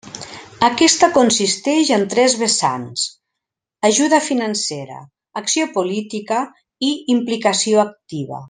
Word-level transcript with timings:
Aquesta 0.67 1.09
consisteix 1.17 1.91
en 1.97 2.05
tres 2.13 2.37
vessants: 2.43 3.03
ajuda 3.91 4.23
financera, 4.31 4.99
acció 5.45 5.71
política 5.79 6.43
i 6.93 6.95
implicació 7.19 7.85
activa. 7.91 8.39